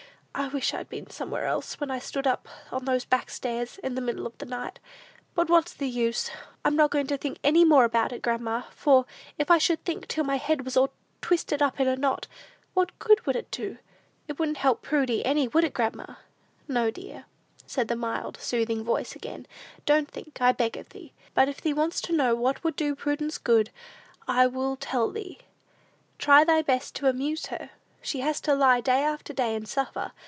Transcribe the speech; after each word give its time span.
I 0.33 0.47
wish 0.47 0.73
I'd 0.73 0.87
been 0.89 1.09
somewhere 1.09 1.45
else, 1.45 1.77
when 1.79 1.91
I 1.91 1.99
stood 1.99 2.25
on 2.25 2.37
those 2.85 3.03
back 3.03 3.29
stairs, 3.29 3.77
in 3.83 3.95
the 3.95 4.01
middle 4.01 4.25
of 4.25 4.35
the 4.37 4.45
night; 4.45 4.79
but 5.35 5.49
what's 5.49 5.73
the 5.73 5.89
use? 5.89 6.31
I'm 6.65 6.75
not 6.75 6.89
going 6.89 7.05
to 7.07 7.17
think 7.17 7.37
any 7.43 7.65
more 7.65 7.83
about 7.83 8.13
it, 8.13 8.21
grandma; 8.21 8.61
for 8.71 9.05
if 9.37 9.51
I 9.51 9.57
should 9.57 9.83
think 9.83 10.07
till 10.07 10.23
my 10.23 10.37
head 10.37 10.63
was 10.63 10.77
all 10.77 10.91
twisted 11.21 11.61
up 11.61 11.81
in 11.81 11.87
a 11.87 11.97
knot, 11.97 12.27
what 12.73 12.97
good 12.97 13.23
would 13.25 13.35
it 13.35 13.51
do? 13.51 13.77
It 14.29 14.39
wouldn't 14.39 14.59
help 14.59 14.81
Prudy 14.81 15.23
any; 15.25 15.49
would 15.49 15.65
it, 15.65 15.73
grandma?" 15.73 16.15
"No, 16.65 16.89
dear," 16.91 17.25
said 17.67 17.89
the 17.89 17.97
mild, 17.97 18.37
soothing 18.37 18.85
voice 18.85 19.15
again; 19.17 19.45
"don't 19.85 20.09
think, 20.09 20.41
I 20.41 20.53
beg 20.53 20.77
of 20.77 20.89
thee; 20.89 21.13
but 21.35 21.49
if 21.49 21.59
thee 21.61 21.73
wants 21.73 21.99
to 22.03 22.13
know 22.13 22.35
what 22.35 22.63
would 22.63 22.77
do 22.77 22.95
Prudence 22.95 23.37
good, 23.37 23.69
I 24.29 24.47
will 24.47 24.77
tell 24.77 25.11
thee: 25.11 25.39
try 26.17 26.45
thy 26.45 26.61
best 26.61 26.95
to 26.95 27.07
amuse 27.09 27.47
her. 27.47 27.69
She 28.01 28.21
has 28.21 28.41
to 28.41 28.55
lie 28.55 28.81
day 28.81 29.03
after 29.03 29.33
day 29.33 29.53
and 29.55 29.67
suffer. 29.67 30.13